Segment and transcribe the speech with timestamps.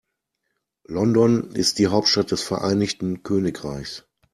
[0.87, 4.03] London ist die Hauptstadt des Vereinigten Königreichs.